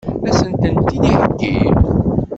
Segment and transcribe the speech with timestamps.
[0.27, 1.55] Ad sent-tent-id-iheggi?